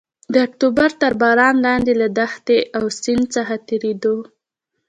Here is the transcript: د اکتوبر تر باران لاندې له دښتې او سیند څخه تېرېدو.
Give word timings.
د 0.33 0.35
اکتوبر 0.47 0.89
تر 1.01 1.13
باران 1.21 1.55
لاندې 1.65 1.93
له 2.01 2.07
دښتې 2.17 2.59
او 2.77 2.83
سیند 3.01 3.25
څخه 3.35 3.53
تېرېدو. 3.67 4.15